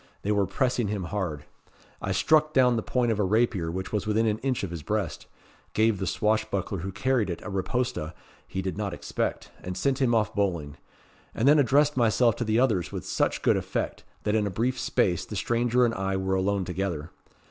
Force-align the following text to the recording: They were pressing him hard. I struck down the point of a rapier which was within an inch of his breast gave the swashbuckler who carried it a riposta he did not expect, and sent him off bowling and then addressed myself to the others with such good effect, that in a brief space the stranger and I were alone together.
They 0.23 0.31
were 0.31 0.47
pressing 0.47 0.87
him 0.87 1.03
hard. 1.03 1.45
I 2.01 2.11
struck 2.11 2.53
down 2.53 2.75
the 2.75 2.81
point 2.81 3.11
of 3.11 3.19
a 3.19 3.23
rapier 3.23 3.69
which 3.69 3.93
was 3.93 4.07
within 4.07 4.25
an 4.25 4.39
inch 4.39 4.63
of 4.63 4.71
his 4.71 4.81
breast 4.81 5.27
gave 5.73 5.99
the 5.99 6.07
swashbuckler 6.07 6.79
who 6.79 6.91
carried 6.91 7.29
it 7.29 7.39
a 7.43 7.51
riposta 7.51 8.15
he 8.47 8.63
did 8.63 8.79
not 8.79 8.95
expect, 8.95 9.51
and 9.61 9.77
sent 9.77 10.01
him 10.01 10.15
off 10.15 10.33
bowling 10.33 10.77
and 11.35 11.47
then 11.47 11.59
addressed 11.59 11.97
myself 11.97 12.35
to 12.37 12.43
the 12.43 12.59
others 12.59 12.91
with 12.91 13.05
such 13.05 13.43
good 13.43 13.57
effect, 13.57 14.03
that 14.23 14.33
in 14.33 14.47
a 14.47 14.49
brief 14.49 14.79
space 14.79 15.23
the 15.23 15.35
stranger 15.35 15.85
and 15.85 15.93
I 15.93 16.17
were 16.17 16.33
alone 16.33 16.65
together. 16.65 17.11